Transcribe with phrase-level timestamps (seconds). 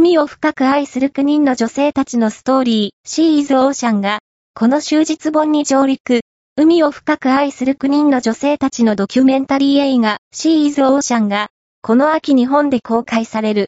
[0.00, 4.20] 海を深く愛する9人の女性たちのストーリー、シーズオーシャンが、
[4.54, 6.22] この終日本に上陸、
[6.56, 11.48] 海を深く愛する9人の女性たちのドキュメンタリー映画、シーズオーシャンが、
[11.82, 13.58] この秋日本で公開される。